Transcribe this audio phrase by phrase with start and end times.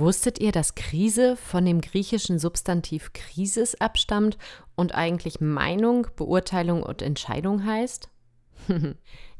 [0.00, 4.38] Wusstet ihr, dass Krise von dem griechischen Substantiv Krisis abstammt
[4.74, 8.08] und eigentlich Meinung, Beurteilung und Entscheidung heißt?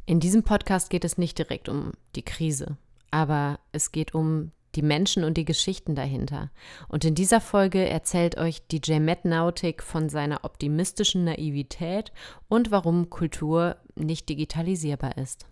[0.06, 2.76] In diesem Podcast geht es nicht direkt um die Krise,
[3.10, 6.50] aber es geht um die Menschen und die Geschichten dahinter.
[6.88, 12.12] Und in dieser Folge erzählt euch DJ Matt Nautic von seiner optimistischen Naivität
[12.48, 15.46] und warum Kultur nicht digitalisierbar ist.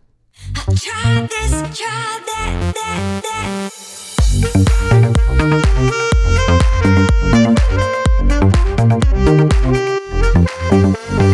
[0.69, 3.98] I tried this, tried that, that, that.
[4.41, 4.69] Thank
[11.23, 11.28] you.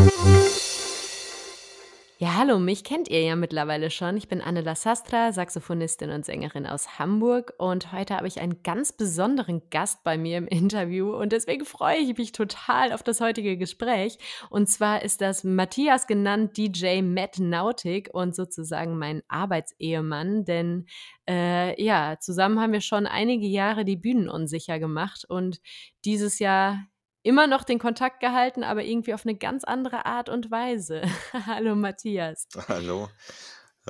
[2.19, 4.17] Ja, hallo, mich kennt ihr ja mittlerweile schon.
[4.17, 8.93] Ich bin Anne Sastra, Saxophonistin und Sängerin aus Hamburg und heute habe ich einen ganz
[8.93, 13.57] besonderen Gast bei mir im Interview und deswegen freue ich mich total auf das heutige
[13.57, 14.19] Gespräch.
[14.49, 20.87] Und zwar ist das Matthias genannt DJ Matt Nautic und sozusagen mein Arbeitsehemann, denn
[21.29, 25.61] äh, ja, zusammen haben wir schon einige Jahre die Bühnen unsicher gemacht und
[26.05, 26.87] dieses Jahr
[27.25, 31.03] immer noch den Kontakt gehalten, aber irgendwie auf eine ganz andere Art und Weise.
[31.47, 32.47] Hallo Matthias.
[32.69, 33.09] Hallo.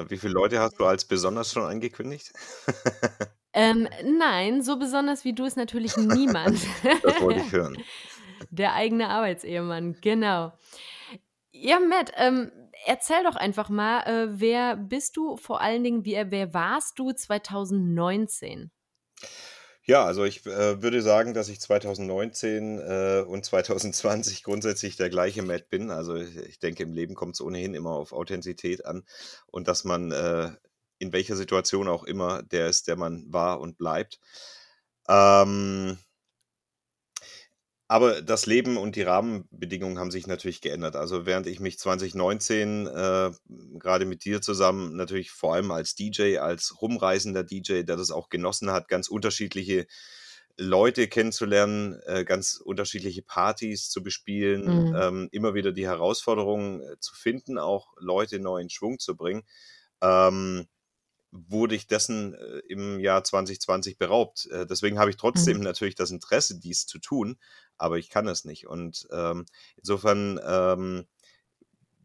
[0.09, 2.33] Wie viele Leute hast du als besonders schon angekündigt?
[3.53, 6.59] ähm, nein, so besonders wie du ist natürlich niemand.
[7.03, 7.77] das wollte ich hören.
[8.51, 10.53] Der eigene Arbeitsehemann, genau.
[11.51, 12.51] Ja, Matt, ähm,
[12.87, 15.37] erzähl doch einfach mal, äh, wer bist du?
[15.37, 18.71] Vor allen Dingen, wie, wer warst du 2019?
[19.87, 25.43] Ja, also ich äh, würde sagen, dass ich 2019 äh, und 2020 grundsätzlich der gleiche
[25.43, 25.91] Matt bin.
[25.91, 29.05] Also ich, denke, im Leben kommt es ohnehin immer auf Authentizität an
[29.47, 30.53] und dass man äh,
[30.99, 34.21] in welcher Situation auch immer der ist, der man war und bleibt.
[35.07, 35.99] Ähm,
[37.87, 40.97] aber das Leben und die Rahmenbedingungen haben sich natürlich geändert.
[40.97, 43.31] Also während ich mich 2019 äh,
[43.79, 48.31] gerade mit dir zusammen natürlich vor allem als DJ, als rumreisender DJ, der das auch
[48.31, 49.87] genossen hat, ganz unterschiedliche
[50.57, 54.97] Leute kennenzulernen, äh, ganz unterschiedliche Partys zu bespielen, mhm.
[54.97, 59.43] ähm, immer wieder die Herausforderung äh, zu finden, auch Leute neu in Schwung zu bringen.
[60.01, 60.69] Ähm,
[61.35, 64.47] wurde ich dessen äh, im Jahr 2020 beraubt.
[64.53, 65.65] Äh, deswegen habe ich trotzdem mhm.
[65.65, 67.37] natürlich das Interesse, dies zu tun,
[67.77, 68.67] aber ich kann es nicht.
[68.67, 69.47] Und ähm,
[69.77, 71.07] insofern ähm,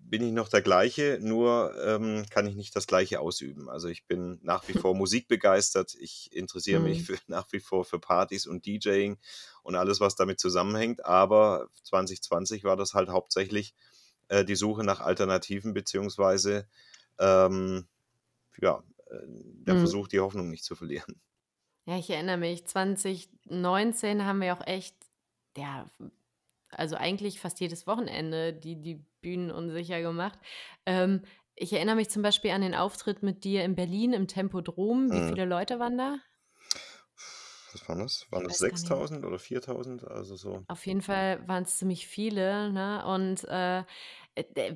[0.10, 3.70] bin ich noch der gleiche, nur ähm, kann ich nicht das gleiche ausüben.
[3.70, 6.86] Also ich bin nach wie vor musikbegeistert, ich interessiere mhm.
[6.86, 9.18] mich für, nach wie vor für Partys und DJing
[9.62, 13.76] und alles, was damit zusammenhängt, aber 2020 war das halt hauptsächlich
[14.30, 16.68] äh, die Suche nach Alternativen, beziehungsweise
[17.20, 17.88] ähm,
[18.60, 19.80] ja, äh, der mhm.
[19.80, 21.22] Versuch, die Hoffnung nicht zu verlieren.
[21.86, 24.96] Ja, ich erinnere mich, 2019 haben wir auch echt,
[25.60, 25.90] ja,
[26.72, 30.40] also eigentlich fast jedes Wochenende die, die Bühnen unsicher gemacht.
[30.86, 31.22] Ähm,
[31.56, 35.12] ich erinnere mich zum Beispiel an den Auftritt mit dir in Berlin im Tempodrom.
[35.12, 35.30] Wie mhm.
[35.30, 36.18] viele Leute waren da?
[37.74, 38.26] Was waren das?
[38.32, 40.08] Waren das 6000 oder 4000?
[40.08, 40.64] Also so.
[40.68, 42.72] Auf jeden Fall waren es ziemlich viele.
[42.72, 43.06] Ne?
[43.06, 43.84] Und äh,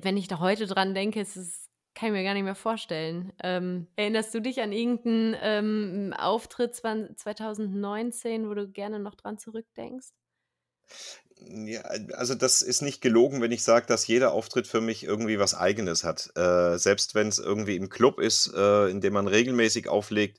[0.02, 3.32] wenn ich da heute dran denke, ist es kann ich mir gar nicht mehr vorstellen.
[3.42, 10.08] Ähm, erinnerst du dich an irgendeinen ähm, Auftritt 2019, wo du gerne noch dran zurückdenkst?
[11.46, 11.82] Ja,
[12.14, 15.54] also das ist nicht gelogen, wenn ich sage, dass jeder Auftritt für mich irgendwie was
[15.54, 16.30] Eigenes hat.
[16.36, 20.38] Äh, selbst wenn es irgendwie im Club ist, äh, in dem man regelmäßig auflegt,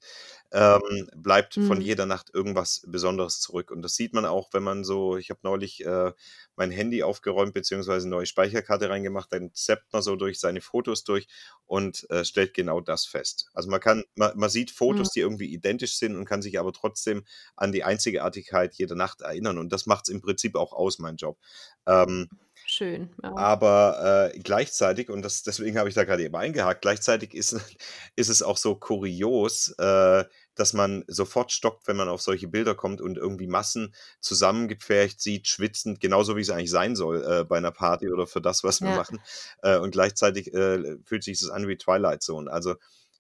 [0.52, 1.82] ähm, bleibt von mhm.
[1.82, 3.72] jeder Nacht irgendwas Besonderes zurück.
[3.72, 6.12] Und das sieht man auch, wenn man so, ich habe neulich äh,
[6.56, 11.04] mein Handy aufgeräumt beziehungsweise eine neue Speicherkarte reingemacht, dann zappt man so durch seine Fotos
[11.04, 11.28] durch
[11.66, 13.50] und äh, stellt genau das fest.
[13.54, 15.12] Also man kann, man, man sieht Fotos, mhm.
[15.14, 19.58] die irgendwie identisch sind und kann sich aber trotzdem an die Einzigartigkeit jeder Nacht erinnern.
[19.58, 21.38] Und das macht es im Prinzip auch aus, mein Job.
[21.86, 22.30] Ähm,
[22.76, 23.10] Schön.
[23.24, 23.34] Ja.
[23.38, 27.54] Aber äh, gleichzeitig, und das, deswegen habe ich da gerade eben eingehakt, gleichzeitig ist,
[28.18, 30.26] ist es auch so kurios, äh,
[30.56, 35.48] dass man sofort stockt, wenn man auf solche Bilder kommt und irgendwie Massen zusammengepfercht sieht,
[35.48, 38.82] schwitzend, genauso wie es eigentlich sein soll äh, bei einer Party oder für das, was
[38.82, 38.98] wir ja.
[38.98, 39.22] machen.
[39.64, 42.52] Äh, und gleichzeitig äh, fühlt sich das an wie Twilight Zone.
[42.52, 42.76] Also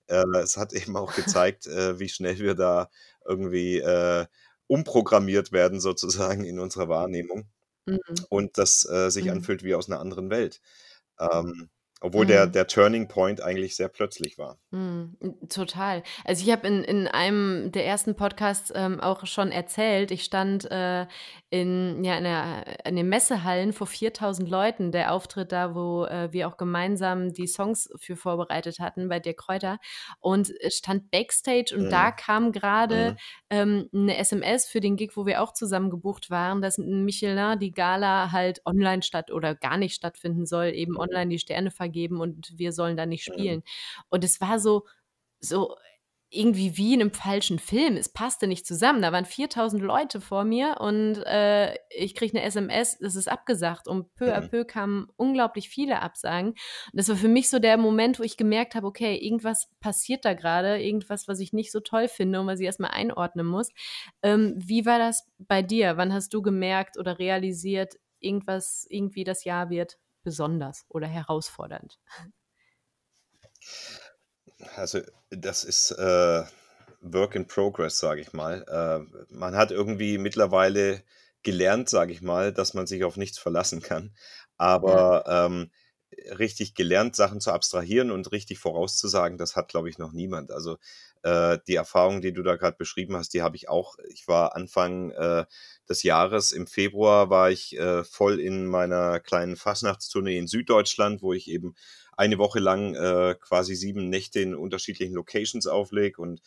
[0.07, 2.89] äh, es hat eben auch gezeigt, äh, wie schnell wir da
[3.25, 4.25] irgendwie äh,
[4.67, 7.47] umprogrammiert werden, sozusagen in unserer Wahrnehmung.
[7.85, 7.99] Mhm.
[8.29, 9.31] Und das sich mhm.
[9.31, 10.61] anfühlt wie aus einer anderen Welt.
[11.19, 11.69] Ähm,
[12.01, 12.51] obwohl der, mhm.
[12.51, 14.57] der Turning Point eigentlich sehr plötzlich war.
[14.71, 15.15] Mhm,
[15.49, 16.03] total.
[16.25, 20.69] Also ich habe in, in einem der ersten Podcasts ähm, auch schon erzählt, ich stand
[20.69, 21.07] äh,
[21.49, 26.33] in, ja, in, der, in den Messehallen vor 4000 Leuten, der Auftritt da, wo äh,
[26.33, 29.79] wir auch gemeinsam die Songs für vorbereitet hatten bei Dirk Kräuter
[30.19, 31.89] und stand Backstage und mhm.
[31.89, 33.17] da kam gerade mhm.
[33.49, 37.71] ähm, eine SMS für den Gig, wo wir auch zusammen gebucht waren, dass Michelin die
[37.71, 40.99] Gala halt online statt oder gar nicht stattfinden soll, eben mhm.
[40.99, 41.84] online die Sterne vergeben
[42.21, 43.63] und wir sollen da nicht spielen.
[44.09, 44.85] Und es war so,
[45.39, 45.75] so
[46.31, 47.97] irgendwie wie in 'nem falschen Film.
[47.97, 49.01] Es passte nicht zusammen.
[49.01, 53.87] Da waren 4.000 Leute vor mir und, äh, ich kriege 'ne SMS, es ist abgesagt
[53.87, 54.49] und peu à Mhm.
[54.49, 56.49] peu kamen unglaublich viele Absagen.
[56.51, 56.57] Und
[56.93, 60.33] das war für mich so der Moment, wo ich gemerkt habe: „Okay, irgendwas passiert da
[60.33, 63.69] grade, irgendwas, was ich nicht so toll finde und was ich erst mal einordnen muss.“
[64.23, 65.97] Ähm, wie war das bei dir?
[65.97, 71.97] Wann hast du gemerkt oder realisiert, irgendwas irgendwie das Jahr wird besonders oder herausfordernd?
[74.75, 74.99] Also,
[75.29, 76.43] das ist, äh,
[77.01, 78.63] Work in Progress, sage ich mal.
[78.67, 81.03] Äh, man hat irgendwie mittlerweile
[81.43, 84.15] gelernt, sage ich mal, dass man sich auf nichts verlassen kann.
[84.15, 84.21] Ja.
[84.57, 85.71] Aber, ähm,
[86.39, 90.51] richtig gelernt, Sachen zu abstrahieren und richtig vorauszusagen, das hat, glaube ich, noch niemand.
[90.51, 90.77] Also,
[91.23, 93.97] äh, die Erfahrung, die du da grad beschrieben hast, die habe ich auch.
[94.09, 95.45] Ich war Anfang, äh,
[95.89, 101.33] des Jahres im Februar war ich, äh, voll in meiner kleinen Fastnachtstournee in Süddeutschland, wo
[101.33, 101.75] ich eben
[102.17, 106.41] eine Woche lang, äh, quasi 7 Nächte in unterschiedlichen Locations auflege und,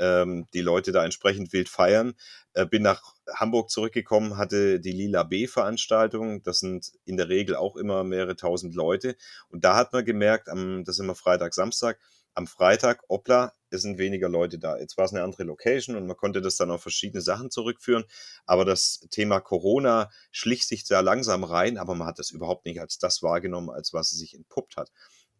[0.00, 2.14] ähm, die Leute da entsprechend wild feiern.
[2.54, 3.02] Äh, bin nach
[3.34, 6.42] Hamburg zurückgekommen, hatte die Lila B-Veranstaltung.
[6.42, 9.16] Das sind in der Regel auch immer mehrere 1.000 Leute.
[9.50, 12.00] Und da hat man gemerkt, am das ist immer Freitag, Samstag,
[12.34, 16.16] am Freitag: „Hoppla, es sind weniger Leute da.“ Jetzt war's 'ne andere Location und man
[16.16, 18.04] konnte das dann auf verschiedene Sachen zurückführen.
[18.46, 22.80] Aber das Thema Corona schlich sich da langsam rein, aber man hat das überhaupt nicht
[22.80, 24.90] als das wahrgenommen, als was es sich entpuppt hat.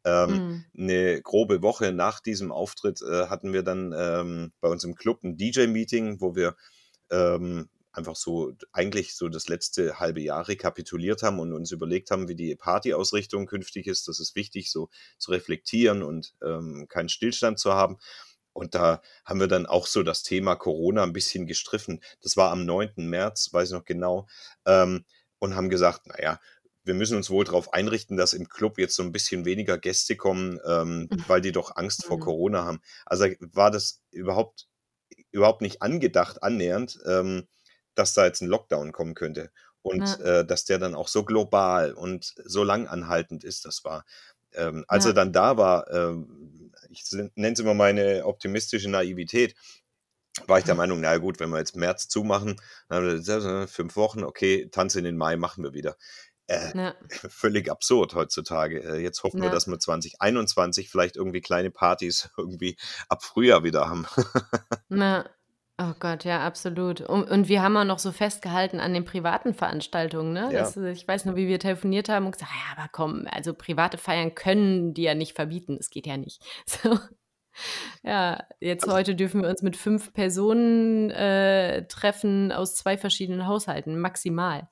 [0.04, 0.70] Ähm, Mhm.
[0.74, 5.22] 'ne grobe Woche nach diesem Auftritt, äh, hatten wir dann, ähm, bei uns im Club
[5.24, 6.56] 'n DJ-Meeting, wo wir,
[7.10, 12.28] ähm, einfach so eigentlich so das letzte 1/2 Jahr rekapituliert haben und uns überlegt haben,
[12.28, 14.08] wie die Partyausrichtung künftig ist.
[14.08, 17.98] Das ist wichtig, so zu reflektieren und, ähm, keinen Stillstand zu haben.
[18.54, 22.02] Und da haben wir dann auch so das Thema Corona 'n bisschen gestriffen.
[22.22, 23.08] Das war am 9.
[23.10, 24.28] März, weiß ich noch genau,
[24.66, 25.04] ähm,
[25.40, 26.40] und haben gesagt: „Na ja,
[26.84, 30.16] wir müssen uns wohl drauf einrichten, dass im Club jetzt so 'n bisschen weniger Gäste
[30.16, 32.20] kommen, ähm, weil die doch Angst vor Mhm.
[32.20, 34.68] Corona haben.“ Also, war das überhaupt
[35.32, 37.48] überhaupt nicht angedacht annähernd, ähm,
[37.94, 39.50] dass da jetzt 'n Lockdown kommen könnte.
[39.82, 40.20] Und, Ja.
[40.20, 44.04] äh, dass der dann auch so global und so lang anhaltend ist, das war
[44.52, 45.14] ähm, als er Ja.
[45.14, 49.54] dann da war, ähm, ich nenne es immer meine optimistische Naivität,
[50.46, 53.04] war ich der Meinung: „Na ja gut, wenn wir jetzt März zumachen, dann
[53.68, 55.96] 5 Wochen, okay, Tanz in den Mai machen wir wieder.“
[56.50, 56.94] Äh, Ja.
[57.30, 58.82] völlig absurd heutzutage.
[58.82, 59.50] Äh, jetzt hoffen wir, Ja.
[59.50, 62.76] dass wir 2021 vielleicht irgendwie kleine Partys irgendwie
[63.08, 64.06] ab Frühjahr wieder haben.
[64.88, 65.24] Na,
[65.80, 67.00] oh Gott, ja, absolut.
[67.08, 70.50] Un und wir haben auch noch so festgehalten an den privaten Veranstaltungen, ne?
[70.52, 70.60] Ja.
[70.60, 73.54] Das äh, ich weiß noch, wie wir telefoniert haben und gesagt: „Ja, aber komm, also
[73.54, 75.76] private Feiern können die ja nicht verbieten.
[75.78, 76.98] Es geht ja nicht.“ So.
[78.02, 83.46] Ja, jetzt Also heute dürfen wir uns mit 5 Personen, äh, treffen aus 2 verschiedenen
[83.46, 84.68] Haushalten, maximal.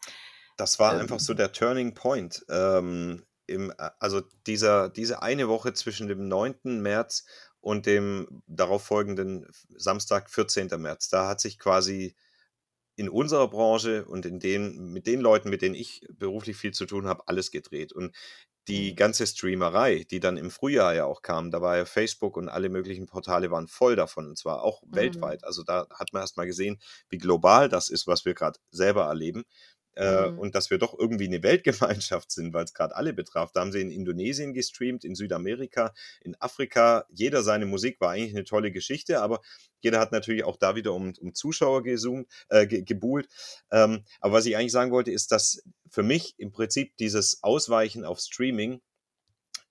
[0.58, 5.49] Das war einfach so Ähm der Turning Point, ähm, im a also dieser diese eine
[5.49, 6.82] Woche zwischen dem 9.
[6.82, 7.25] März
[7.60, 10.76] und dem darauf folgenden F Samstag, 14.
[10.76, 11.08] März.
[11.10, 12.16] Da hat sich quasi
[12.96, 16.87] in unserer Branche und in den mit den Leuten, mit denen ich beruflich viel zu
[16.87, 17.93] tun habe, alles gedreht.
[17.93, 18.16] Und
[18.69, 18.96] die Mhm.
[18.96, 22.69] ganze Streamerei, die dann im Frühjahr ja auch kam, da war ja Facebook und alle
[22.69, 25.32] möglichen Portale waren voll davon, und zwar auch Mhm.
[25.32, 25.44] weltweit.
[25.44, 26.78] Also, da hat man erst mal gesehen,
[27.08, 29.44] wie global das ist, was wir grad selber erleben,
[29.94, 30.38] äh, Mhm.
[30.38, 33.52] und dass wir doch irgendwie 'ne Weltgemeinschaft sind, weil's grad alle betraf.
[33.52, 35.93] Da haben sie in Indonesien gestreamt, in Südamerika,
[36.23, 37.06] in Afrika.
[37.11, 39.40] Jeder seine Musik, war eigentlich 'ne tolle Geschichte, aber
[39.81, 43.29] jeder hat natürlich auch da wieder um um Zuschauer gesummt äh, ge gebuhlt.
[43.73, 48.04] Ähm, aber was ich eigentlich sagen wollte, ist, dass für mich im Prinzip dieses Ausweichen
[48.04, 48.80] auf Streaming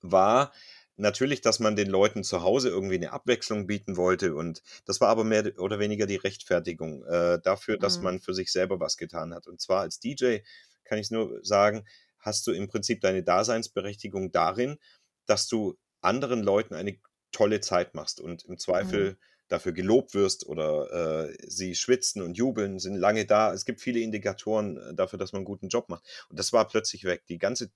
[0.02, 0.54] war
[0.98, 5.10] natürlich, dass man den Leuten zu Hause irgendwie 'ne Abwechslung bieten wollte und das war
[5.10, 8.01] aber mehr oder weniger die Rechtfertigung, äh, dafür, dass Mhm.
[8.01, 9.48] man für sich selber was getan hat.
[9.48, 10.44] Und zwar als DJ
[10.86, 11.86] kann ich's nur sagen,
[12.20, 14.77] hast du im Prinzip deine Daseinsberechtigung darin,
[15.25, 16.98] dass du anderen Leuten eine
[17.32, 19.08] tolle Zeit machst und im Mhm.
[19.08, 19.18] Zweifel
[19.50, 23.54] dafür gelobt wirst oder, äh, sie schwitzen und jubeln, sind lange da.
[23.54, 26.04] Es gibt viele Indikatoren, äh, dafür, dass man 'n guten Job macht.
[26.30, 27.25] Und das war plötzlich weg.
[27.30, 27.70] Die ganze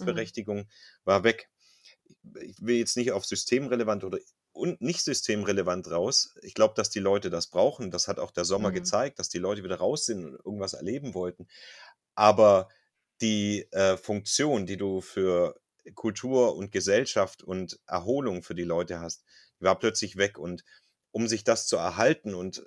[0.00, 0.28] Mhm.
[0.28, 0.68] Daseinsberechtigung
[1.04, 1.48] war weg.
[2.40, 4.18] Ich will jetzt nicht auf systemrelevant oder
[4.52, 6.34] und nicht systemrelevant raus.
[6.42, 7.90] Ich glaube, dass die Leute das brauchen.
[7.90, 8.74] Das hat auch der Sommer Mhm.
[8.74, 11.46] gezeigt, dass die Leute wieder raus sind und irgendwas erleben wollten.
[12.14, 12.68] Aber
[13.20, 15.60] die, äh, Funktion, die du für
[15.94, 19.24] Kultur und Gesellschaft und Erholung für die Leute hast,
[19.60, 20.38] war plötzlich weg.
[20.38, 20.64] Und
[21.16, 22.62] um sich das zu erhalten und, äh,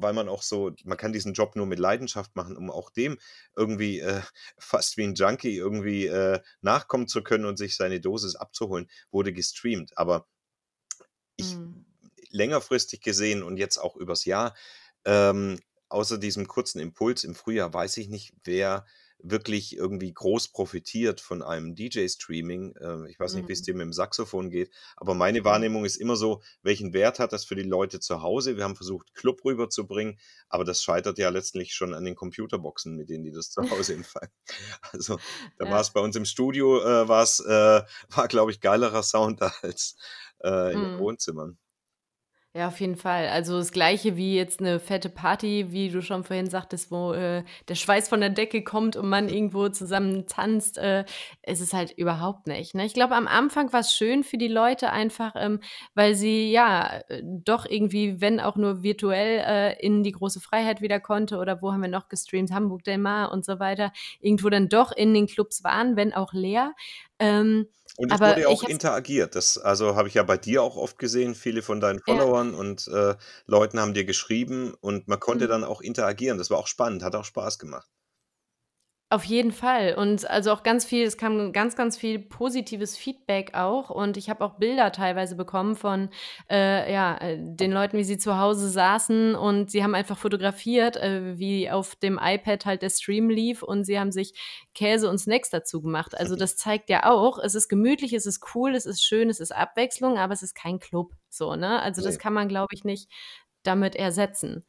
[0.00, 3.18] weil man auch so man kann diesen Job nur mit Leidenschaft machen, um auch dem
[3.56, 4.20] irgendwie, äh,
[4.58, 9.32] fast wie 'n Junkie irgendwie, äh, nachkommen zu können und sich seine Dosis abzuholen, wurde
[9.32, 9.96] gestreamt.
[9.98, 10.26] Aber
[11.36, 11.84] ich Mhm.
[12.30, 14.56] längerfristig gesehen und jetzt auch übers Jahr,
[15.04, 18.86] ähm, außer diesem kurzen Impuls im Frühjahr weiß ich nicht, wer
[19.18, 22.74] wirklich irgendwie groß profitiert von einem DJ-Streaming.
[22.76, 23.64] Äh, ich weiß nicht, wie es Mhm.
[23.64, 25.44] dir mit dem Saxophon geht, aber meine Mhm.
[25.44, 28.56] Wahrnehmung ist immer so, welchen Wert hat das für die Leute zu Hause?
[28.56, 30.18] Wir haben versucht, Club rüberzubringen,
[30.48, 33.94] aber das scheitert ja letztlich schon an den Computerboxen, mit denen die das zu Hause
[33.94, 34.30] empfangen.
[34.92, 35.20] Also,
[35.58, 35.82] da war Ja.
[35.82, 39.96] es bei uns im Studio, äh, war's, äh war, glaube ich, geilerer Sound als,
[40.42, 40.96] äh, in den Mhm.
[40.96, 41.58] Wohnzimmern.
[42.56, 43.26] Ja, auf jeden Fall.
[43.30, 47.42] Also, das Gleiche wie jetzt 'ne fette Party, wie du schon vorhin sagtest, wo, äh,
[47.68, 51.04] der Schweiß von der Decke kommt und man irgendwo zusammen tanzt, äh,
[51.44, 52.86] ist es halt überhaupt nicht, ne?
[52.86, 55.58] Ich glaube, am Anfang war's schön für die Leute einfach, ähm,
[55.96, 60.80] weil sie, ja, äh, doch irgendwie, wenn auch nur virtuell, äh, in die große Freiheit
[60.80, 62.52] wieder konnte oder wo haben wir noch gestreamt?
[62.52, 66.32] Hamburg Del Mar und so weiter, irgendwo dann doch in den Clubs waren, wenn auch
[66.32, 66.72] leer.
[67.18, 67.66] Ähm,
[67.98, 69.36] Und es wurde ja auch interagiert.
[69.36, 71.34] Das also, habe ich ja bei dir auch oft gesehen.
[71.36, 72.24] Viele von deinen Ja.
[72.24, 73.14] Followern und, äh,
[73.46, 75.48] Leuten haben dir geschrieben und man konnte Mhm.
[75.48, 76.38] dann auch interagieren.
[76.38, 77.93] Das war auch spannend, hat auch Spaß gemacht.
[79.14, 83.54] Auf jeden Fall und also auch ganz viel es kam ganz, ganz viel positives Feedback
[83.54, 86.08] auch und ich habe auch Bilder teilweise bekommen von,
[86.50, 90.96] äh, ja, äh, den Leuten, wie sie zu Hause saßen und sie haben einfach fotografiert,
[90.96, 94.34] äh, wie auf dem iPad halt der Stream lief und sie haben sich
[94.74, 96.18] Käse und Snacks dazu gemacht.
[96.18, 99.38] Also, das zeigt ja auch, es ist gemütlich, es ist cool, es ist schön, es
[99.38, 101.80] ist Abwechslung, aber es ist kein Club so, ne?
[101.82, 103.08] Also, das kann man, glaube ich, nicht
[103.62, 104.64] damit ersetzen.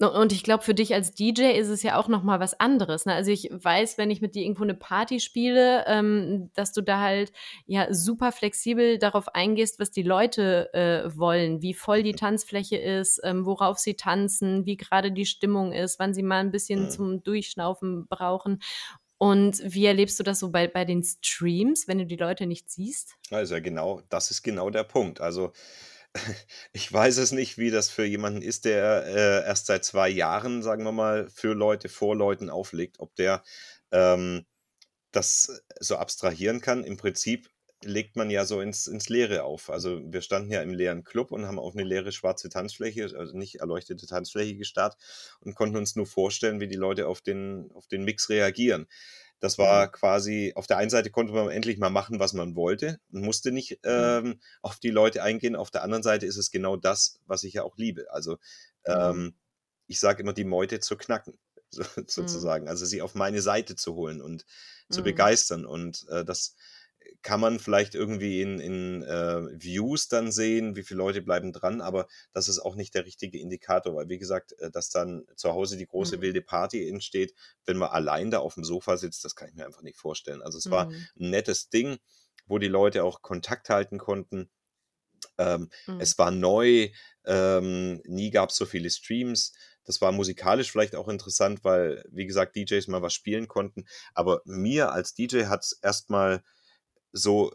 [0.00, 3.04] Und ich glaube, für dich als DJ ist es ja auch noch mal was anderes,
[3.04, 3.12] ne?
[3.14, 7.00] Also, ich weiß, wenn ich mit dir irgendwo 'ne Party spiele, ähm, dass du da
[7.00, 7.32] halt,
[7.66, 13.20] ja, super flexibel darauf eingehst, was die Leute, äh, wollen, wie voll die Tanzfläche ist,
[13.24, 16.88] ähm, worauf sie tanzen, wie grade die Stimmung ist, wann sie mal 'n bisschen Mhm.
[16.88, 18.60] zum Durchschnaufen brauchen.
[19.18, 22.70] Und wie erlebst du das so bei bei den Streams, wenn du die Leute nicht
[22.70, 23.16] siehst?
[23.30, 25.20] Also, genau das ist genau der Punkt.
[25.20, 25.52] Also,
[26.72, 30.62] ich weiß es nicht, wie das für jemanden ist, der, äh, erst seit 2 Jahren,
[30.62, 33.42] sagen wir mal, für Leute vor Leuten auflegt, ob der,
[33.92, 34.44] ähm,
[35.12, 36.84] das so abstrahieren kann.
[36.84, 37.50] Im Prinzip
[37.84, 39.70] legt man ja so ins ins Leere auf.
[39.70, 43.36] Also, wir standen ja im leeren Club und haben auf 'ne leere schwarze Tanzfläche, also
[43.36, 44.96] nicht erleuchtete Tanzfläche gestarrt
[45.40, 48.86] und konnten uns nur vorstellen, wie die Leute auf den auf den Mix reagieren.
[49.40, 49.90] Das war Mhm.
[49.90, 53.52] quasi auf der einen Seite konnte man endlich mal machen, was man wollte und musste
[53.52, 54.10] nicht, Mhm.
[54.18, 55.56] ähm, auf die Leute eingehen.
[55.56, 58.06] Auf der anderen Seite ist es genau das, was ich ja auch liebe.
[58.12, 58.38] Also,
[58.88, 59.12] Mhm.
[59.12, 59.34] ähm,
[59.86, 61.38] ich sage immer, die Meute zu knacken,
[61.70, 62.68] so sozusagen.
[62.68, 64.44] Also, sie auf meine Seite zu holen und
[64.90, 65.64] zu begeistern.
[65.66, 66.56] Und, äh, das
[67.22, 71.80] kann man vielleicht irgendwie in in, äh, Views dann sehen, wie viele Leute bleiben dran,
[71.80, 75.50] aber das ist auch nicht der richtige Indikator, weil wie gesagt, äh, dass dann zu
[75.52, 76.22] Hause die große Mhm.
[76.22, 77.34] wilde Party entsteht,
[77.66, 80.42] wenn man allein da aufm Sofa sitzt, das kann ich mir einfach nicht vorstellen.
[80.42, 81.08] Also, es war Mhm.
[81.18, 81.98] 'n nettes Ding,
[82.46, 84.50] wo die Leute auch Kontakt halten konnten.
[85.38, 85.98] Ähm, Mhm.
[85.98, 86.90] es war neu,
[87.24, 89.52] ähm, nie gab's so viele Streams.
[89.84, 93.86] Das war musikalisch vielleicht auch interessant, weil, wie gesagt, DJs mal was spielen konnten.
[94.14, 96.42] Aber mir als DJ hat's erst mal
[97.12, 97.52] so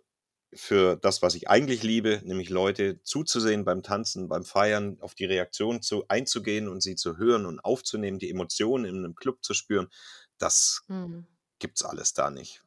[0.53, 5.25] für das, was ich eigentlich liebe, nämlich Leute zuzusehen beim Tanzen, beim Feiern, auf die
[5.25, 9.53] Reaktion zu einzugehen und sie zu hören und aufzunehmen, die Emotionen in 'nem Club zu
[9.55, 9.89] spüren,
[10.39, 11.25] das Mhm.
[11.59, 12.63] gibt's alles da nicht.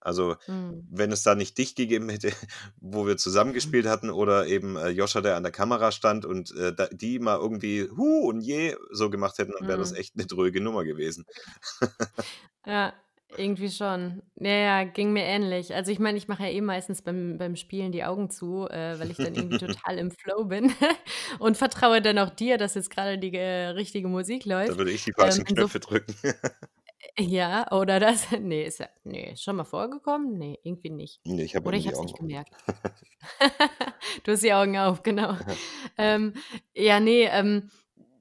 [0.00, 0.92] Also, Mhm.
[0.94, 2.32] wenn es da nicht dich gegeben hätte,
[2.80, 6.52] wo wir zusammen gespielt hatten oder eben, äh, Joscha, der an der Kamera stand und,
[6.56, 9.96] äh, da die mal irgendwie „Hu“ und „Je“ so gemacht hätten, dann wäre das Mhm.
[9.96, 11.26] echt 'ne dröge Nummer gewesen.
[12.66, 12.94] Ja,
[13.36, 14.22] irgendwie schon.
[14.36, 15.74] Ja, ja, ging mir ähnlich.
[15.74, 18.98] Also, ich meine, ich mache ja eh meistens beim beim Spielen die Augen zu, äh,
[18.98, 20.72] weil ich dann irgendwie total im Flow bin
[21.38, 24.76] und vertraue dann auch dir, dass jetzt grade die, äh, richtige Musik Da läuft.
[24.76, 26.14] würde ich die Ähm, falschen insof Knöpfe drücken.
[26.22, 26.34] Äh,
[27.18, 30.38] ja, oder das ne, ist ja ne, ist schon mal vorgekommen?
[30.38, 31.20] Ne, irgendwie nicht.
[31.24, 32.54] Ne, ich Oder ich habe es nicht gemerkt.
[34.24, 35.36] Du hast die Augen auf, genau.
[35.96, 36.34] Ähm,
[36.74, 37.70] ja, ne, ähm,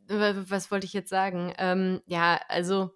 [0.07, 1.53] was wollte ich jetzt sagen?
[1.57, 2.91] Ähm, ja, also,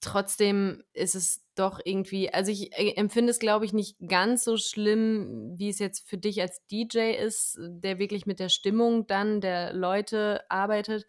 [0.00, 4.56] trotzdem ist es doch irgendwie also, ich, äh, empfinde es, glaube ich, nicht ganz so
[4.56, 9.40] schlimm, wie es jetzt für dich als DJ ist, der wirklich mit der Stimmung dann
[9.40, 11.06] der Leute arbeitet.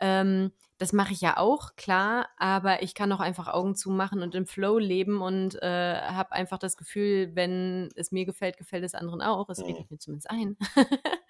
[0.00, 4.34] Ähm, das mache ich ja auch, klar, aber ich kann auch einfach Augen zumachen und
[4.34, 8.94] im Flow leben und, äh, habe einfach das Gefühl, wenn es mir gefällt, gefällt es
[8.94, 9.46] anderen auch.
[9.48, 9.84] Das rede Mhm.
[9.84, 10.56] ich mir zumindest ein.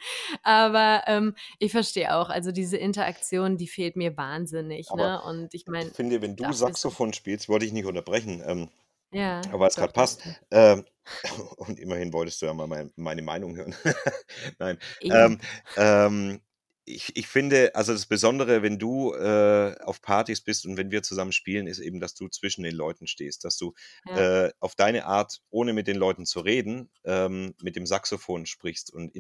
[0.42, 5.22] Aber, ähm, ich verstehe auch, also, diese Interaktion, die fehlt mir wahnsinnig, Aber ne?
[5.22, 8.70] Und ich ich meine, finde, wenn du Saxophon spielst wollte dich nicht unterbrechen, ähm,
[9.10, 10.86] Ja, aber das ist passt, ähm,
[11.58, 13.74] und immerhin wolltest du ja mal mein meine Meinung hören.
[14.60, 14.78] Nein,
[15.10, 15.40] ähm,
[15.76, 16.40] ähm,
[16.88, 21.02] ich, ich finde, also das Besondere, wenn du äh, auf Partys bist und wenn wir
[21.02, 24.14] zusammen spielen, ist eben, dass du zwischen den Leuten stehst, dass du Ja.
[24.14, 28.92] äh, auf deine Art, ohne mit den Leuten zu reden, ähm, mit dem Saxophon sprichst
[28.92, 29.14] und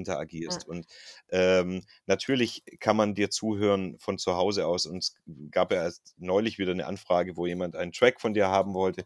[0.46, 0.58] Ja.
[0.58, 0.64] interagierst.
[0.66, 0.86] Und
[1.30, 4.86] ähm, natürlich kann man dir zuhören von zu Hause aus.
[4.86, 5.14] Und es
[5.50, 9.04] gab ja erst neulich wieder eine Anfrage, wo jemand einen Track von dir haben wollte,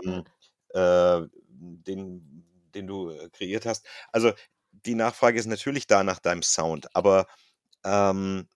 [0.00, 0.22] Ja.
[0.24, 0.24] ähm,
[0.74, 2.44] äh, den,
[2.74, 3.86] den du äh, kreiert hast.
[4.12, 4.32] Also
[4.72, 7.26] die Nachfrage ist natürlich da nach deinem Sound, aber
[7.84, 8.48] ähm,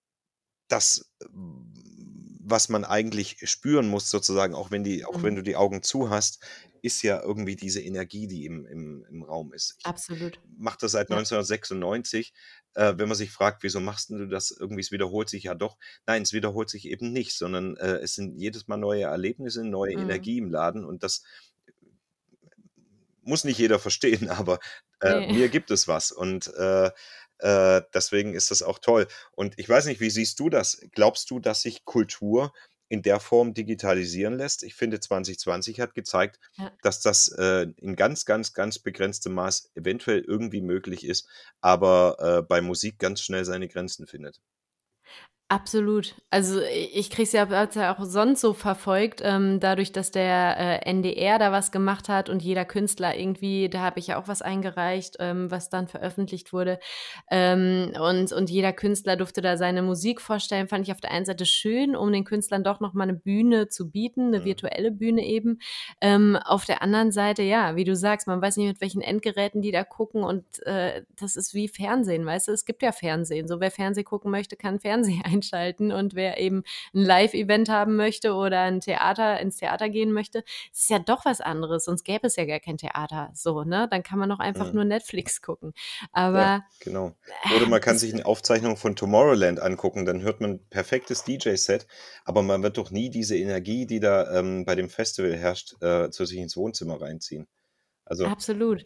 [0.68, 5.36] das, was man eigentlich spüren muss, sozusagen, auch wenn die, auch wenn Mhm.
[5.36, 6.44] du die Augen zu hast,
[6.82, 9.74] ist ja irgendwie diese Energie, die im, im, im Raum ist.
[9.78, 10.38] Ich Absolut.
[10.56, 11.20] mache das seit Ja.
[11.20, 12.32] 1996.
[12.74, 15.76] Äh, wenn man sich fragt, wieso machst du das irgendwie, es wiederholt sich ja doch.
[16.06, 19.94] Nein, es wiederholt sich eben nicht, sondern äh, es sind jedes Mal neue Erlebnisse, neue
[19.94, 19.96] Mhm.
[19.96, 21.22] Energie im Laden und das
[23.22, 24.58] muss nicht jeder verstehen, aber
[25.00, 25.26] äh, Ne.
[25.26, 26.90] mir gibt es was und äh,
[27.38, 29.06] äh, deswegen ist das auch toll.
[29.32, 30.80] Und ich weiß nicht, wie siehst du das?
[30.92, 32.52] Glaubst du, dass sich Kultur
[32.88, 34.62] in der Form digitalisieren lässt?
[34.62, 36.72] Ich finde, 2020 hat gezeigt, Ja.
[36.82, 41.28] dass das äh, in ganz, ganz, ganz begrenztem Maß eventuell irgendwie möglich ist,
[41.60, 44.40] aber äh, bei Musik ganz schnell seine Grenzen findet.
[45.50, 46.16] Absolut.
[46.30, 50.90] Also, ich kriege es ja ja auch sonst so verfolgt, ähm, dadurch, dass der, äh,
[50.90, 54.42] NDR da was gemacht hat und jeder Künstler irgendwie da habe ich ja auch was
[54.42, 56.80] eingereicht, ähm, was dann veröffentlicht wurde.
[57.30, 60.66] Ähm, und und jeder Künstler durfte da seine Musik vorstellen.
[60.66, 63.68] Fand ich auf der einen Seite schön, um den Künstlern doch noch mal 'ne Bühne
[63.68, 64.44] zu bieten, 'ne Mhm.
[64.44, 65.60] virtuelle Bühne eben.
[66.00, 69.62] Ähm, auf der anderen Seite, ja, wie du sagst, man weiß nicht, mit welchen Endgeräten
[69.62, 72.52] die da gucken und, äh, das ist wie Fernsehen, weißt du?
[72.52, 73.46] Es gibt ja Fernsehen.
[73.46, 76.62] So, wer Fernsehen gucken möchte, kann Fernsehen einschalten und wer eben
[76.94, 81.40] 'n Live-Event haben möchte oder 'n Theater ins Theater gehen möchte, ist ja doch was
[81.40, 83.88] anderes, sonst gäbe es ja gar kein Theater so, ne?
[83.90, 84.72] Dann kann man auch einfach Mhm.
[84.72, 85.72] nur Netflix gucken.
[86.32, 87.16] Ja, Aber, genau.
[87.48, 91.86] Oder man kann sich 'ne Aufzeichnung von Tomorrowland angucken, dann hört man perfektes DJ-Set,
[92.24, 96.10] aber man wird doch nie diese Energie, die da, ähm, bei dem Festival herrscht, äh,
[96.10, 97.46] zu sich ins Wohnzimmer reinziehen.
[98.06, 98.84] Also Absolut.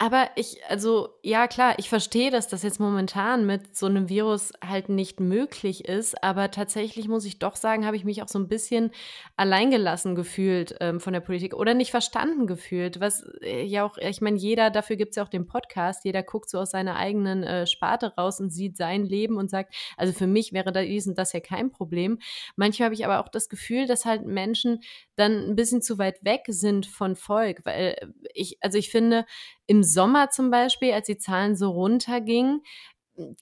[0.00, 4.52] Aber ich also, ja klar, ich verstehe, dass das jetzt momentan mit so 'nem Virus
[4.62, 8.38] halt nicht möglich ist, aber tatsächlich muss ich doch sagen, habe ich mich auch so
[8.38, 8.90] 'n bisschen
[9.38, 14.20] alleingelassen gefühlt, ähm, von der Politik oder nicht verstanden gefühlt, was, äh, ja auch ich
[14.20, 17.66] meine, jeder dafür gibt's ja auch den Podcast, jeder guckt so aus seiner eigenen, äh,
[17.66, 20.82] Sparte raus und sieht sein Leben und sagt: „Also, für mich wäre da
[21.16, 22.18] das ja kein Problem.“
[22.56, 24.80] Manchmal habe ich aber auch das Gefühl, dass halt Menschen
[25.16, 27.96] dann 'n bisschen zu weit weg sind von Volk, weil
[28.34, 29.24] ich also, ich finde,
[29.66, 32.62] im Sommer zum Beispiel, als die Zahlen so runtergingen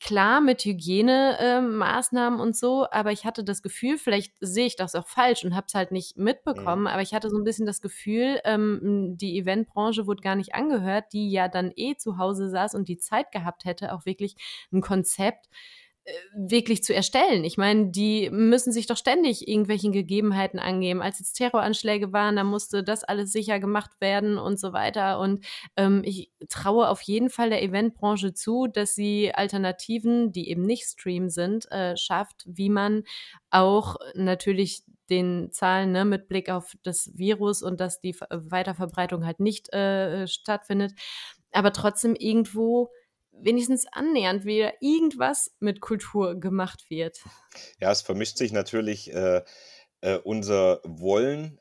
[0.00, 4.76] klar, mit Hygiene, ähm, Maßnahmen und so, aber ich hatte das Gefühl, vielleicht sehe ich
[4.76, 6.16] das auch falsch und habe es halt nicht
[6.52, 6.74] Mhm.
[6.76, 10.36] mitbekommen, aber ich hatte so 'n bisschen das Gefühl, ähm, hm, die Eventbranche wurde gar
[10.36, 14.06] nicht angehört, die ja dann eh zu Hause saß und die Zeit gehabt hätte, auch
[14.06, 14.36] wirklich
[14.72, 15.50] 'n Konzept, äh,
[16.36, 17.44] wirklich zu erstellen.
[17.44, 21.00] Ich meine, die müssen sich doch ständig irgendwelchen Gegebenheiten angeben.
[21.02, 25.18] Als jetzt Terroranschläge waren, da musste das alles sicher gemacht werden und so weiter.
[25.18, 25.44] Und,
[25.76, 30.84] ähm, ich traue auf jeden Fall der Eventbranche zu, dass sie Alternativen, die eben nicht
[30.84, 33.04] Stream sind, äh, schafft, wie man
[33.50, 39.24] auch natürlich den Zahlen, ne, mit Blick auf das Virus und dass die Ver Weiterverbreitung
[39.26, 40.92] halt nicht, äh, stattfindet,
[41.52, 42.90] aber trotzdem irgendwo
[43.40, 47.20] wenigstens annähernd wieder irgendwas mit Kultur gemacht wird.
[47.80, 49.42] Ja, es vermischt sich natürlich, äh,
[50.00, 51.60] äh, unser Wollen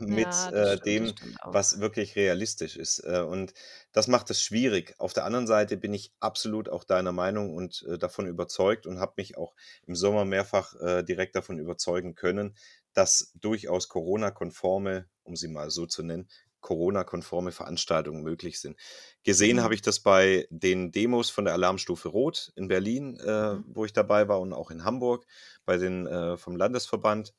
[0.00, 3.00] mit, Ja, äh, stimmt, dem, was wirklich realistisch ist.
[3.00, 3.54] Äh, und
[3.92, 4.94] das macht es schwierig.
[4.98, 9.00] Auf der anderen Seite bin ich absolut auch deiner Meinung und, äh, davon überzeugt und
[9.00, 9.54] habe mich auch
[9.86, 12.56] im Sommer mehrfach, äh, direkt davon überzeugen können,
[12.92, 16.28] dass durchaus Corona-konforme, um sie mal so zu nennen,
[16.60, 18.76] Corona-konforme Veranstaltungen möglich sind.
[19.24, 19.76] Gesehen habe Mhm.
[19.76, 23.64] ich das bei den Demos von der Alarmstufe Rot in Berlin, äh, Mhm.
[23.66, 25.26] wo ich dabei war und auch in Hamburg
[25.64, 27.34] bei den, äh vom Landesverband.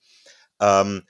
[0.62, 1.08] Ähm,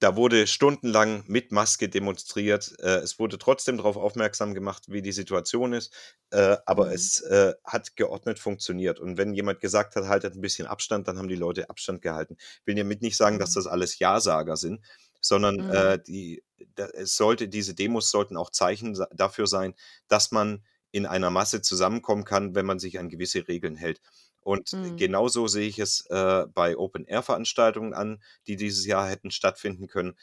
[0.00, 2.74] da wurde stundenlang mit Maske demonstriert.
[2.80, 5.94] Äh, es wurde trotzdem drauf aufmerksam gemacht, wie die Situation ist,
[6.30, 6.94] äh, aber Mhm.
[6.94, 9.00] es, äh, hat geordnet funktioniert.
[9.00, 12.36] Und wenn jemand gesagt hat: „Haltet 'n bisschen Abstand“, dann haben die Leute Abstand gehalten.
[12.66, 13.54] Will hiermit nicht sagen, dass Mhm.
[13.54, 14.84] das alles Ja-Sager sind,
[15.24, 15.64] sondern, Mhm.
[15.66, 16.44] äh, die
[16.76, 19.74] da es sollte diese Demos sollten auch Zeichen dafür sein,
[20.08, 24.00] dass man in einer Masse zusammenkommen kann, wenn man sich an gewisse Regeln hält.
[24.40, 24.94] Und Mhm.
[24.96, 30.16] genauso sehe ich es, äh, bei Open-Air-Veranstaltungen an, die dieses Jahr hätten stattfinden können,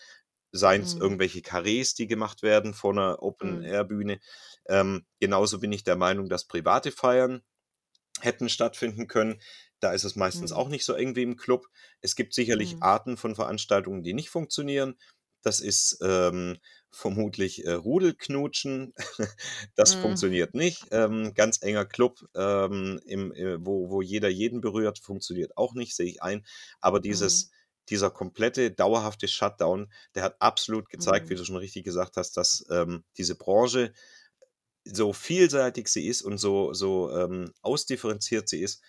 [0.54, 1.02] seien's Mhm.
[1.02, 3.72] irgendwelche Karrees, die gemacht werden vor 'ner Mhm.
[3.72, 4.20] Open-Air-Bühne.
[4.68, 7.44] Ähm, genauso bin ich der Meinung, dass private Feiern
[8.22, 9.42] hätten stattfinden können.
[9.82, 10.54] Da ist es meistens Mhm.
[10.54, 11.68] auch nicht so eng wie im Club.
[12.02, 12.84] Es gibt sicherlich Mhm.
[12.84, 14.98] Arten von Veranstaltungen, die nicht funktionieren.
[15.44, 16.58] Das ist ähm,
[16.92, 18.94] vermutlich äh, Rudelknutschen.
[19.76, 19.96] das Mhm.
[19.96, 20.88] funktioniert nicht.
[20.92, 25.96] Ähm, ganz enger Club, ähm, im, äh, wo, wo jeder jeden berührt, funktioniert auch nicht,
[25.96, 26.46] sehe ich ein.
[26.80, 27.42] Aber Mhm.
[27.42, 27.50] dieses,
[27.90, 31.42] dieser komplette, dauerhafte Shutdown, der hat absolut gezeigt, wie Mhm.
[31.42, 33.94] du schon richtig gesagt hast, dass ähm, diese Branche
[34.86, 38.82] so vielseitig sie ist und so, so ähm, ausdifferenziert sie ist,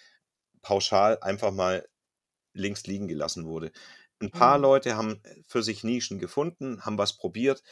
[0.63, 1.89] pauschal einfach mal
[2.55, 3.73] links liegen gelassen wurde.
[4.21, 4.59] Ein paar Mhm.
[4.59, 7.63] Leute haben für sich Nischen gefunden, haben was probiert,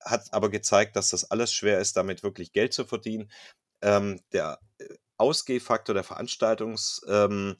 [0.00, 3.30] hat aber gezeigt, dass das alles schwer ist, damit wirklich Geld zu verdienen.
[3.82, 4.86] Ähm, der äh,
[5.18, 7.58] Ausgehfaktor, der Veranstaltungs, ähm,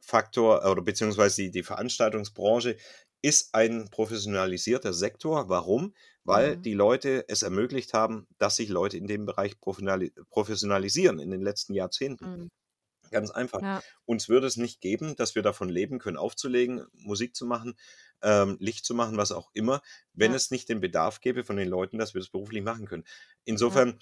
[0.00, 2.76] Faktor oder beziehungsweise die, die Veranstaltungsbranche
[3.22, 5.48] ist ein professionalisierter Sektor.
[5.48, 5.94] Warum?
[6.24, 6.64] Weil Mhm.
[6.64, 11.42] die Leute es ermöglicht haben, dass sich Leute in dem Bereich professionali professionalisieren in den
[11.42, 12.32] letzten Jahrzehnten.
[12.32, 12.48] Mhm.
[13.14, 13.62] Ganz einfach.
[13.62, 13.80] Ja.
[14.06, 17.76] Uns würde es nicht geben, dass wir davon leben können, aufzulegen, Musik zu machen,
[18.22, 19.82] ähm, Licht zu machen, was auch immer,
[20.14, 20.36] wenn Ja.
[20.36, 23.04] es nicht den Bedarf gäbe von den Leuten, dass wir das beruflich machen können.
[23.06, 23.12] Ja.
[23.44, 23.98] Insofern,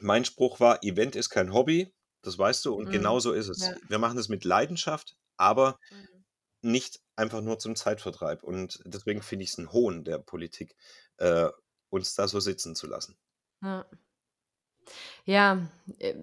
[0.00, 2.92] mein Spruch war, Event ist kein Hobby, das weißt du, und Mhm.
[2.92, 3.60] genau so ist es.
[3.60, 3.74] Ja.
[3.88, 6.24] Wir machen es mit Leidenschaft, aber Mhm.
[6.62, 8.42] nicht einfach nur zum Zeitvertreib.
[8.42, 10.74] Und deswegen finde ich es ein Hohn der Politik,
[11.18, 11.50] äh,
[11.90, 13.18] uns da so sitzen zu lassen.
[13.62, 13.84] Ja.
[15.26, 16.14] Ja, äh,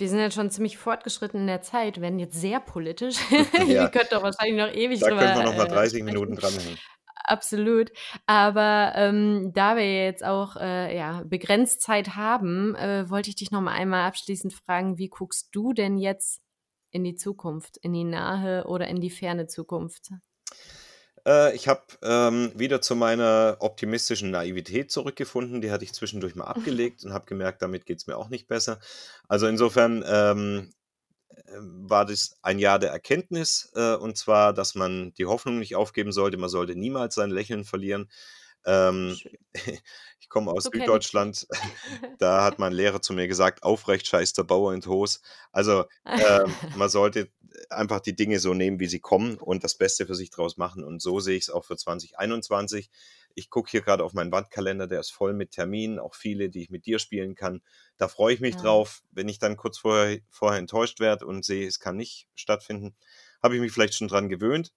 [0.00, 3.16] wir sind jetzt schon ziemlich fortgeschritten in der Zeit, werden jetzt sehr politisch.
[3.60, 3.84] Ja.
[3.84, 6.04] Ihr könnt doch wahrscheinlich noch ewig Da drüber könnten wir noch mal äh, 30 sprechen.
[6.06, 6.78] Minuten dranhängen.
[7.24, 7.92] Absolut.
[8.26, 13.50] Aber ähm, da wir jetzt auch äh, ja, begrenzt Zeit haben, äh, wollte ich dich
[13.50, 16.40] noch mal einmal abschließend fragen, wie guckst du denn jetzt
[16.90, 20.10] in die Zukunft, in die nahe oder in die ferne Zukunft?
[21.30, 25.60] Äh, ich habe ähm, wieder zu meiner optimistischen Naivität zurückgefunden.
[25.60, 28.48] Die hatte ich zwischendurch mal abgelegt und habe gemerkt, damit geht es mir auch nicht
[28.48, 28.80] besser.
[29.28, 30.72] Also insofern ähm,
[31.46, 35.76] ähm, war das ein Jahr der Erkenntnis, äh, und zwar, dass man die Hoffnung nicht
[35.76, 36.36] aufgeben sollte.
[36.36, 38.10] Man sollte niemals sein Lächeln verlieren.
[38.66, 39.20] Ähm,
[40.20, 41.46] ich komme aus So Süddeutschland.
[42.18, 45.20] Da hat mein Lehrer zu mir gesagt, aufrecht scheißt der Bauer in Hose.
[45.52, 45.86] Also
[46.18, 47.30] ähm, man sollte
[47.70, 50.84] einfach die Dinge so nehmen, wie sie kommen und das Beste für sich draus machen.
[50.84, 52.90] Und so sehe ich es auch für 2021.
[53.34, 56.62] Ich gucke hier gerade auf meinen Wandkalender, der ist voll mit Terminen, auch viele, die
[56.62, 57.62] ich mit dir spielen kann.
[57.96, 58.56] Da freue ich mich Ja.
[58.56, 59.02] drauf.
[59.10, 62.96] Wenn ich dann kurz vorher, vorher enttäuscht werde und sehe, es kann nicht stattfinden,
[63.42, 64.72] habe ich mich vielleicht schon dran gewöhnt.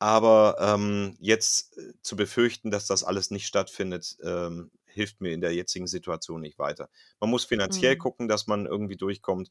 [0.00, 5.42] Aber ähm, jetzt äh, zu befürchten, dass das alles nicht stattfindet, ähm, hilft mir in
[5.42, 6.90] der jetzigen Situation nicht weiter.
[7.20, 7.98] Man muss finanziell Mhm.
[7.98, 9.50] gucken, dass man irgendwie durchkommt.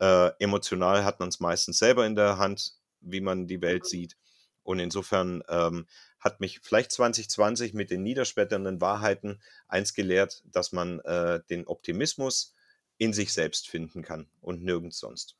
[0.00, 3.86] Äh, emotional hat man es meistens selber in der Hand, wie man die Welt Mhm.
[3.86, 4.16] sieht.
[4.62, 5.86] Und insofern ähm,
[6.18, 12.54] hat mich vielleicht 2020 mit den niederschmetternden Wahrheiten eins gelehrt, dass man äh, den Optimismus
[12.98, 15.36] in sich selbst finden kann und nirgends sonst.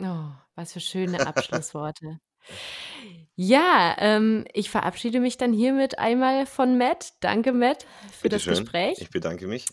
[0.00, 2.20] Oh, was für schöne Abschlussworte.
[3.36, 7.12] Ja, ähm, ich verabschiede mich dann hiermit einmal von Matt.
[7.20, 8.64] Danke, Matt, für das Bitteschön.
[8.64, 8.98] Gespräch.
[9.00, 9.66] Ich bedanke mich.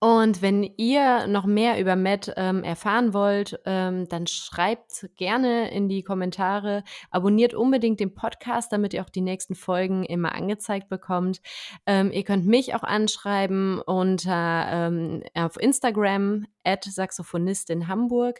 [0.00, 5.88] Und wenn ihr noch mehr über Matt ähm, erfahren wollt, ähm, dann schreibt gerne in
[5.88, 6.84] die Kommentare.
[7.10, 11.40] Abonniert unbedingt den Podcast, damit ihr auch die nächsten Folgen immer angezeigt bekommt.
[11.84, 18.38] Ähm, ihr könnt mich auch anschreiben unter ähm, auf Instagram at Saxophonistin Hamburg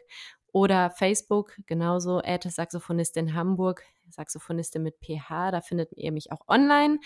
[0.52, 6.98] oder Facebook, genauso Ad Saxophonistin Hamburg, Saxophonistin mit PH, da findet ihr mich auch online.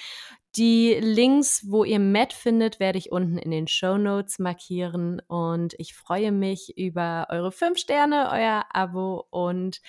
[0.56, 5.74] Die Links, wo ihr Matt findet, werde ich unten in den Show Notes markieren und
[5.78, 9.80] ich freue mich über eure 5 Sterne, euer Abo und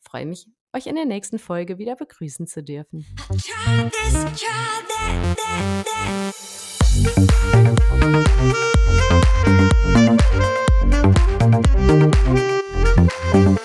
[0.00, 3.04] freue mich, euch in der nächsten Folge wieder begrüßen zu dürfen.
[11.90, 12.59] Thank you.
[13.32, 13.59] Thank you.